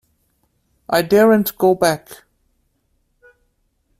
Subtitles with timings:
[0.89, 2.09] I daren't go back.